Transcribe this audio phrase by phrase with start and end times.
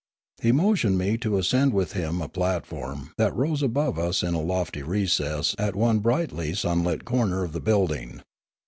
[0.41, 4.41] He motioned me to ascend with him a platform that rose above us in a
[4.41, 8.23] lofty recess at one brightly sunlit corner of the build ing.